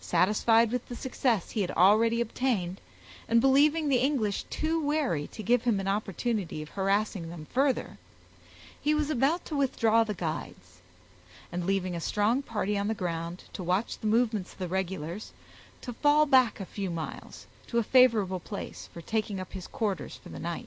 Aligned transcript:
Satisfied 0.00 0.72
with 0.72 0.88
the 0.88 0.96
success 0.96 1.50
he 1.50 1.60
had 1.60 1.70
already 1.70 2.20
obtained, 2.20 2.80
and 3.28 3.40
believing 3.40 3.88
the 3.88 3.98
English 4.00 4.42
too 4.50 4.82
wary 4.84 5.28
to 5.28 5.44
give 5.44 5.62
him 5.62 5.78
an 5.78 5.86
opportunity 5.86 6.60
of 6.60 6.70
harassing 6.70 7.30
them 7.30 7.46
further, 7.52 7.96
he 8.80 8.94
was 8.94 9.10
about 9.10 9.44
to 9.44 9.54
withdraw 9.54 10.02
the 10.02 10.12
guides; 10.12 10.78
and, 11.52 11.66
leaving 11.66 11.94
a 11.94 12.00
strong 12.00 12.42
party 12.42 12.76
on 12.76 12.88
the 12.88 12.94
ground 12.94 13.44
to 13.52 13.62
watch 13.62 13.96
the 14.00 14.08
movements 14.08 14.52
of 14.52 14.58
the 14.58 14.66
regulars, 14.66 15.30
to 15.82 15.92
fall 15.92 16.26
back 16.26 16.58
a 16.58 16.66
few 16.66 16.90
miles, 16.90 17.46
to 17.68 17.78
a 17.78 17.84
favorable 17.84 18.40
place 18.40 18.88
for 18.92 19.00
taking 19.00 19.38
up 19.38 19.52
his 19.52 19.68
quarters 19.68 20.16
for 20.16 20.30
the 20.30 20.40
night. 20.40 20.66